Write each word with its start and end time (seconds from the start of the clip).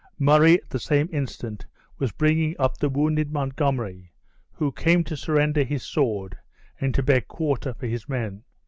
Murray, 0.17 0.59
at 0.59 0.71
the 0.71 0.79
same 0.79 1.09
instant, 1.11 1.67
was 1.99 2.11
bringing 2.11 2.55
up 2.57 2.75
the 2.77 2.89
wounded 2.89 3.31
Montgomery, 3.31 4.11
who 4.53 4.71
came 4.71 5.03
to 5.03 5.15
surrender 5.15 5.61
his 5.63 5.83
sword, 5.83 6.39
and 6.79 6.91
to 6.95 7.03
beg 7.03 7.27
quarter 7.27 7.75
for 7.75 7.85
his 7.85 8.09
men. 8.09 8.43